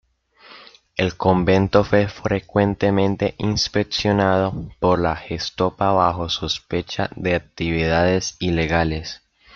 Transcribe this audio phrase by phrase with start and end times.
[0.97, 9.21] El convento fue frecuentemente inspeccionado por la Gestapo bajo sospecha de actividades ilegales.